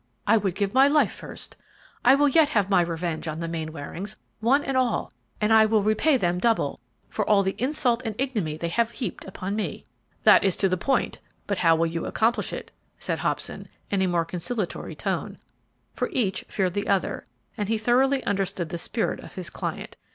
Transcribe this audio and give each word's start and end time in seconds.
I 0.25 0.35
would 0.35 0.55
give 0.55 0.73
my 0.73 0.87
life 0.87 1.11
first! 1.11 1.57
I 2.03 2.15
will 2.15 2.27
yet 2.27 2.49
have 2.49 2.71
my 2.71 2.81
revenge 2.81 3.27
on 3.27 3.39
the 3.39 3.47
Mainwarings, 3.47 4.15
one 4.39 4.63
and 4.63 4.75
all; 4.75 5.13
and 5.39 5.53
I 5.53 5.67
will 5.67 5.83
repay 5.83 6.17
them 6.17 6.39
double 6.39 6.79
for 7.07 7.23
all 7.29 7.43
the 7.43 7.53
insult 7.59 8.01
and 8.03 8.15
ignominy 8.17 8.57
they 8.57 8.69
have 8.69 8.89
heaped 8.93 9.25
upon 9.25 9.55
me." 9.55 9.85
"That 10.23 10.43
is 10.43 10.55
to 10.55 10.67
the 10.67 10.75
point; 10.75 11.19
but 11.45 11.59
how 11.59 11.75
will 11.75 11.85
you 11.85 12.07
accomplish 12.07 12.51
it?" 12.51 12.71
said 12.97 13.19
Hobson, 13.19 13.67
in 13.91 14.01
a 14.01 14.07
more 14.07 14.25
conciliatory 14.25 14.95
tone, 14.95 15.37
for 15.93 16.09
each 16.09 16.45
feared 16.47 16.73
the 16.73 16.87
other, 16.87 17.27
and 17.55 17.69
he 17.69 17.77
thoroughly 17.77 18.23
understood 18.23 18.69
the 18.69 18.79
spirit 18.79 19.19
of 19.19 19.35
his 19.35 19.51
client. 19.51 19.95